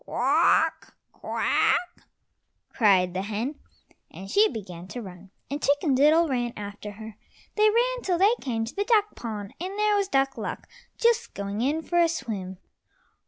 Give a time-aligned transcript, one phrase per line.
[0.03, 0.95] "Quawk!
[1.11, 2.07] Quawk,"
[2.73, 3.59] cried the hen,
[4.09, 7.17] and she began to run, and Chicken diddle ran after her.
[7.55, 10.67] They ran till they came to the duck pond, and there was Duck luck
[10.97, 12.57] just going in for a swim.